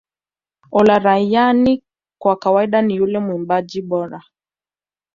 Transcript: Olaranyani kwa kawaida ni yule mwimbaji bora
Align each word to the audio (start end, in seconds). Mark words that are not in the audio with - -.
Olaranyani 0.79 1.83
kwa 2.21 2.35
kawaida 2.35 2.81
ni 2.81 2.95
yule 2.95 3.19
mwimbaji 3.19 3.81
bora 3.81 4.23